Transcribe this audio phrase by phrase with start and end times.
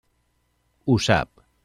[0.87, 1.47] Ho sap.